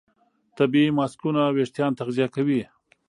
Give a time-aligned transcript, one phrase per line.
[0.57, 2.61] طبیعي ماسکونه وېښتيان تغذیه کوي.